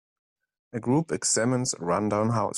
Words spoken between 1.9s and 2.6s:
down house.